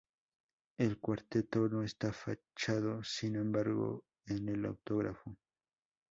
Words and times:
El 0.79 0.97
cuarteto 0.99 1.69
no 1.69 1.83
está 1.83 2.11
fechado, 2.11 3.03
sin 3.03 3.35
embargo, 3.35 4.03
en 4.25 4.49
el 4.49 4.65
autógrafo. 4.65 5.37